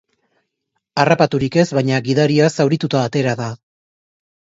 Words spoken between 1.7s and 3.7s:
baina gidaria zaurituta atera da.